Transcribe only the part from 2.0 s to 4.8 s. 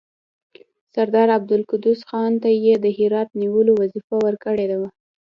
خان ته یې د هرات نیولو وظیفه ورکړې